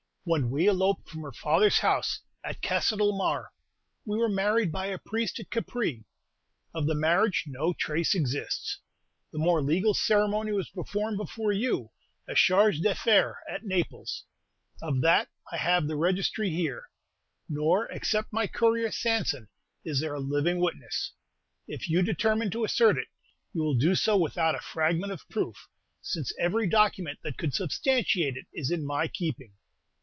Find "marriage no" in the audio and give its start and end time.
6.93-7.73